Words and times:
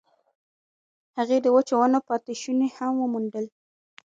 هغې 1.17 1.37
د 1.41 1.47
وچو 1.55 1.75
ونو 1.77 1.99
پاتې 2.07 2.33
شوني 2.41 2.69
هم 2.77 2.93
وموندل. 2.99 3.45